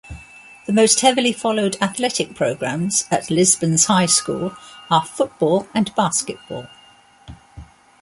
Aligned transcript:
The 0.65 0.73
most 0.73 1.01
heavily 1.01 1.31
followed 1.31 1.77
athletic 1.79 2.33
programs 2.33 3.05
at 3.11 3.29
Lisbon's 3.29 3.85
high 3.85 4.07
school 4.07 4.57
are 4.89 5.05
football 5.05 5.67
and 5.75 5.93
basketball. 5.93 6.65